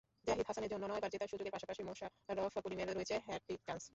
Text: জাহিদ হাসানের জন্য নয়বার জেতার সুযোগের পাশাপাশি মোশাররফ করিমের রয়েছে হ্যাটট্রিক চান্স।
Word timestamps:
জাহিদ 0.27 0.45
হাসানের 0.47 0.71
জন্য 0.73 0.83
নয়বার 0.85 1.11
জেতার 1.13 1.31
সুযোগের 1.31 1.53
পাশাপাশি 1.55 1.81
মোশাররফ 1.83 2.55
করিমের 2.65 2.89
রয়েছে 2.89 3.15
হ্যাটট্রিক 3.25 3.61
চান্স। 3.67 3.83